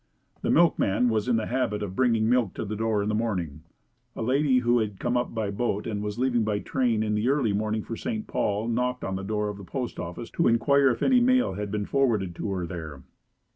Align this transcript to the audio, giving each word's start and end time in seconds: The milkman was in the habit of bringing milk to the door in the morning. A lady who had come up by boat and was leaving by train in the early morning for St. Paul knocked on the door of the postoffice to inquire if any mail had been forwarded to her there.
The 0.41 0.49
milkman 0.49 1.09
was 1.09 1.27
in 1.27 1.35
the 1.35 1.45
habit 1.45 1.83
of 1.83 1.95
bringing 1.95 2.27
milk 2.27 2.55
to 2.55 2.65
the 2.65 2.75
door 2.75 3.03
in 3.03 3.07
the 3.09 3.13
morning. 3.13 3.61
A 4.15 4.23
lady 4.23 4.57
who 4.57 4.79
had 4.79 4.99
come 4.99 5.15
up 5.15 5.35
by 5.35 5.51
boat 5.51 5.85
and 5.85 6.01
was 6.01 6.17
leaving 6.17 6.43
by 6.43 6.57
train 6.57 7.03
in 7.03 7.13
the 7.13 7.29
early 7.29 7.53
morning 7.53 7.83
for 7.83 7.95
St. 7.95 8.25
Paul 8.25 8.67
knocked 8.67 9.03
on 9.03 9.15
the 9.15 9.21
door 9.21 9.47
of 9.47 9.57
the 9.59 9.63
postoffice 9.63 10.31
to 10.31 10.47
inquire 10.47 10.89
if 10.89 11.03
any 11.03 11.19
mail 11.21 11.53
had 11.53 11.69
been 11.69 11.85
forwarded 11.85 12.33
to 12.37 12.51
her 12.51 12.65
there. 12.65 13.03